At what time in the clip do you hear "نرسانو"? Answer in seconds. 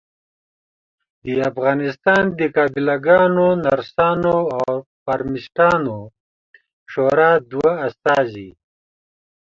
3.65-4.35